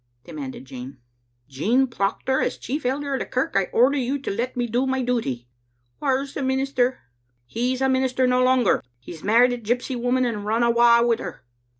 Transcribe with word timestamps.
demanded 0.23 0.65
Jean." 0.65 0.97
Jean 1.57 1.85
Proctor, 1.85 2.41
as 2.41 2.57
chief 2.57 2.87
elder 2.87 3.13
of 3.13 3.19
the 3.19 3.25
kirk 3.27 3.53
I 3.55 3.65
order 3.65 3.99
you 3.99 4.17
to 4.23 4.31
let 4.31 4.57
me 4.57 4.65
do 4.65 4.87
my 4.87 5.03
duty."" 5.03 5.47
Whaur's 6.01 6.33
the 6.33 6.41
minister?"" 6.41 7.01
He's 7.45 7.81
a 7.81 7.87
minister 7.87 8.25
no 8.25 8.41
longer. 8.43 8.83
He's 8.99 9.23
married 9.23 9.53
a 9.53 9.59
gypsy 9.59 9.95
woman 9.95 10.25
and 10.25 10.43
run 10.43 10.63
awa 10.63 11.03
wi' 11.03 11.17
her." 11.17 11.43